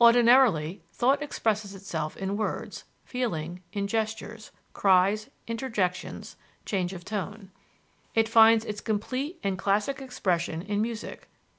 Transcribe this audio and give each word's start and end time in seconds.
Ordinarily, 0.00 0.82
thought 0.94 1.22
expresses 1.22 1.74
itself 1.74 2.16
in 2.16 2.38
words; 2.38 2.84
feeling, 3.04 3.60
in 3.70 3.86
gestures, 3.86 4.50
cries, 4.72 5.28
interjections, 5.46 6.36
change 6.64 6.94
of 6.94 7.04
tone: 7.04 7.50
it 8.14 8.26
finds 8.26 8.64
its 8.64 8.80
complete 8.80 9.38
and 9.42 9.58
classic 9.58 10.00
expression 10.00 10.62
in 10.62 10.80
music. 10.80 11.28